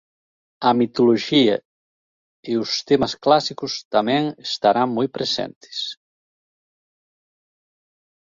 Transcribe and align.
A 0.67 0.69
mitoloxía 0.79 1.55
e 2.49 2.51
os 2.63 2.71
temas 2.89 3.13
clásicos 3.23 3.71
tamén 3.95 4.23
estarán 4.51 4.87
moi 4.97 5.07
presentes. 5.15 5.77